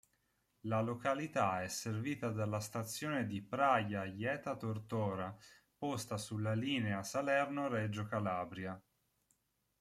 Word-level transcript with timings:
La 0.61 0.81
località 0.81 1.61
è 1.61 1.67
servita 1.67 2.29
dalla 2.31 2.59
Stazione 2.59 3.27
di 3.27 3.39
Praja-Ajeta-Tortora, 3.43 5.37
posta 5.77 6.17
sulla 6.17 6.55
linea 6.55 7.03
Salerno-Reggio 7.03 8.05
Calabria. 8.07 8.81